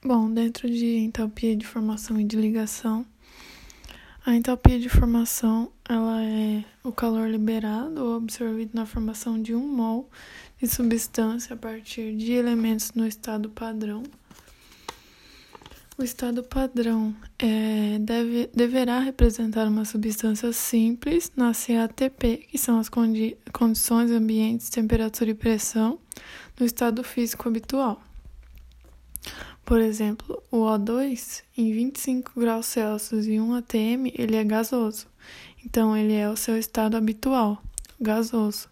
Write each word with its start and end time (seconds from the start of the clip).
Bom, 0.00 0.32
dentro 0.32 0.70
de 0.70 0.98
entalpia 0.98 1.56
de 1.56 1.66
formação 1.66 2.20
e 2.20 2.24
de 2.24 2.36
ligação, 2.36 3.04
a 4.24 4.32
entalpia 4.32 4.78
de 4.78 4.88
formação 4.88 5.72
ela 5.88 6.22
é 6.22 6.64
o 6.84 6.92
calor 6.92 7.28
liberado 7.28 8.04
ou 8.04 8.16
absorvido 8.16 8.70
na 8.74 8.86
formação 8.86 9.42
de 9.42 9.56
um 9.56 9.66
mol 9.66 10.08
de 10.62 10.68
substância 10.68 11.54
a 11.54 11.56
partir 11.56 12.14
de 12.14 12.30
elementos 12.30 12.92
no 12.92 13.08
estado 13.08 13.50
padrão. 13.50 14.04
O 15.98 16.04
estado 16.04 16.44
padrão 16.44 17.12
é, 17.36 17.98
deve, 17.98 18.48
deverá 18.54 19.00
representar 19.00 19.66
uma 19.66 19.84
substância 19.84 20.52
simples 20.52 21.32
na 21.34 21.50
CATP, 21.52 22.46
que 22.48 22.56
são 22.56 22.78
as 22.78 22.88
condi 22.88 23.36
condições 23.52 24.12
ambientes, 24.12 24.70
temperatura 24.70 25.30
e 25.30 25.34
pressão, 25.34 25.98
no 26.56 26.64
estado 26.64 27.02
físico 27.02 27.48
habitual. 27.48 28.00
Por 29.68 29.82
exemplo, 29.82 30.42
o 30.50 30.62
O2 30.64 31.42
em 31.54 31.70
25 31.74 32.40
graus 32.40 32.64
Celsius 32.64 33.26
e 33.26 33.38
1 33.38 33.52
atm, 33.52 34.10
ele 34.14 34.34
é 34.34 34.42
gasoso. 34.42 35.06
Então 35.62 35.94
ele 35.94 36.14
é 36.14 36.26
o 36.26 36.38
seu 36.38 36.56
estado 36.56 36.96
habitual, 36.96 37.62
gasoso. 38.00 38.66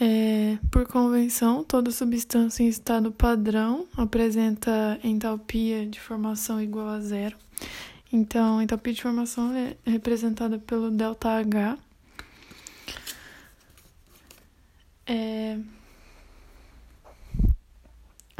É, 0.00 0.56
por 0.70 0.86
convenção, 0.86 1.62
toda 1.62 1.90
substância 1.90 2.62
em 2.62 2.68
estado 2.68 3.12
padrão 3.12 3.86
apresenta 3.98 4.98
entalpia 5.04 5.84
de 5.84 6.00
formação 6.00 6.58
igual 6.58 6.88
a 6.88 7.00
zero. 7.00 7.36
Então, 8.10 8.60
a 8.60 8.64
entalpia 8.64 8.94
de 8.94 9.02
formação 9.02 9.52
é 9.54 9.76
representada 9.84 10.58
pelo 10.58 10.90
ΔH. 10.90 11.78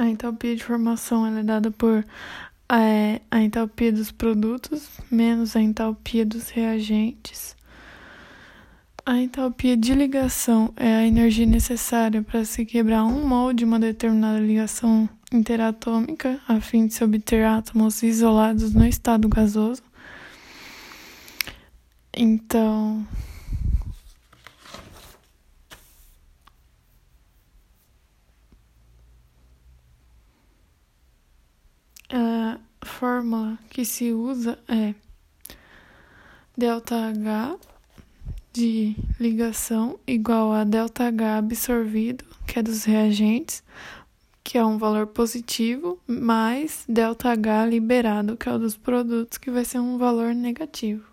A 0.04 0.10
entalpia 0.10 0.54
de 0.54 0.62
formação 0.62 1.26
é 1.26 1.42
dada 1.42 1.70
por 1.70 2.04
é, 2.70 3.20
a 3.30 3.40
entalpia 3.40 3.92
dos 3.92 4.10
produtos 4.10 4.88
menos 5.10 5.56
a 5.56 5.60
entalpia 5.60 6.24
dos 6.24 6.50
reagentes. 6.50 7.54
A 9.06 9.18
entalpia 9.18 9.76
de 9.76 9.94
ligação 9.94 10.72
é 10.76 10.96
a 10.96 11.06
energia 11.06 11.44
necessária 11.44 12.22
para 12.22 12.44
se 12.44 12.64
quebrar 12.64 13.04
um 13.04 13.26
mol 13.26 13.52
de 13.52 13.64
uma 13.64 13.78
determinada 13.78 14.40
ligação 14.40 15.08
interatômica 15.30 16.40
a 16.48 16.60
fim 16.60 16.86
de 16.86 16.94
se 16.94 17.04
obter 17.04 17.44
átomos 17.44 18.02
isolados 18.02 18.72
no 18.72 18.86
estado 18.86 19.28
gasoso. 19.28 19.82
Então, 22.16 23.06
a 32.14 32.58
fórmula 32.93 33.57
que 33.69 33.83
se 33.85 34.11
usa 34.11 34.57
é 34.67 34.93
ΔH 36.57 37.59
de 38.51 38.95
ligação 39.19 39.99
igual 40.05 40.51
a 40.51 40.63
ΔH 40.63 41.37
absorvido, 41.37 42.25
que 42.45 42.59
é 42.59 42.63
dos 42.63 42.83
reagentes, 42.83 43.63
que 44.43 44.57
é 44.57 44.65
um 44.65 44.77
valor 44.77 45.07
positivo, 45.07 45.99
mais 46.07 46.85
ΔH 46.87 47.69
liberado, 47.69 48.35
que 48.35 48.49
é 48.49 48.53
o 48.53 48.59
dos 48.59 48.75
produtos, 48.75 49.37
que 49.37 49.51
vai 49.51 49.63
ser 49.63 49.79
um 49.79 49.97
valor 49.97 50.33
negativo. 50.33 51.05